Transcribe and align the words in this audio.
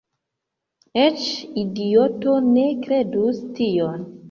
Eĉ 1.01 1.25
idioto 1.65 2.35
ne 2.49 2.65
kredus 2.89 3.47
tion." 3.61 4.11